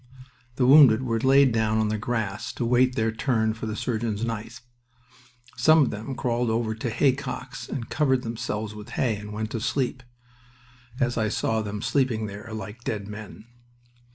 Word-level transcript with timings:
The 0.55 0.65
wounded 0.65 1.03
were 1.03 1.19
laid 1.19 1.51
down 1.51 1.77
on 1.77 1.89
the 1.89 1.97
grass 1.99 2.51
to 2.53 2.65
wait 2.65 2.95
their 2.95 3.11
turn 3.11 3.53
for 3.53 3.67
the 3.67 3.75
surgeon's 3.75 4.25
knife. 4.25 4.61
Some 5.55 5.83
of 5.83 5.91
them 5.91 6.15
crawled 6.15 6.49
over 6.49 6.73
to 6.73 6.89
haycocks 6.89 7.69
and 7.69 7.87
covered 7.87 8.23
themselves 8.23 8.73
with 8.73 8.89
hay 8.97 9.15
and 9.17 9.31
went 9.31 9.51
to 9.51 9.59
sleep, 9.59 10.01
as 10.99 11.19
I 11.19 11.29
saw 11.29 11.61
them 11.61 11.83
sleeping 11.83 12.25
there, 12.25 12.51
like 12.51 12.83
dead 12.83 13.07
men. 13.07 13.45